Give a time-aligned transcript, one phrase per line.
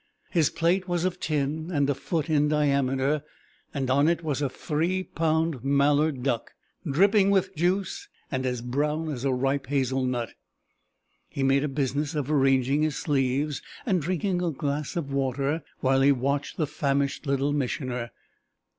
[0.31, 3.21] His plate was of tin and a foot in diameter,
[3.71, 9.09] and on it was a three pound mallard duck, dripping with juice and as brown
[9.09, 10.31] as a ripe hazel nut.
[11.29, 16.01] He made a business of arranging his sleeves and drinking a glass of water while
[16.01, 18.09] he watched the famished Little Missioner.